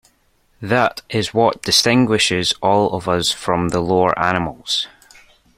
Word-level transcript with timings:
That 0.63 1.01
is 1.11 1.31
what 1.31 1.61
distinguishes 1.61 2.53
all 2.53 2.95
of 2.95 3.07
us 3.07 3.31
from 3.31 3.69
the 3.69 3.81
lower 3.81 4.17
animals. 4.17 4.87